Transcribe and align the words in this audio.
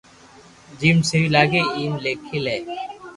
جيم 0.79 0.97
سھي 1.09 1.21
لاگي 1.33 1.61
ايم 1.77 1.93
ليکي 2.03 2.39
لي 2.45 2.57